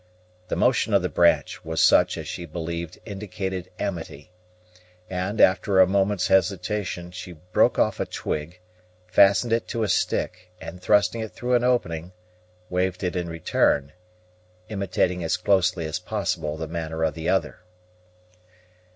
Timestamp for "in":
13.15-13.29